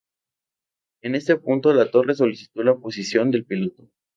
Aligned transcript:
En 1.03 1.13
este 1.13 1.35
punto, 1.37 1.71
la 1.73 1.91
torre 1.91 2.15
solicitó 2.15 2.63
la 2.63 2.75
posición 2.75 3.29
del 3.29 3.45
piloto. 3.45 3.87